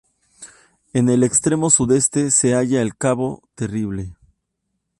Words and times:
En 0.93 1.09
el 1.09 1.21
extremo 1.21 1.69
sudeste 1.69 2.31
se 2.31 2.55
halla 2.55 2.81
el 2.81 2.95
cabo 2.97 3.43
Terrible. 3.53 4.15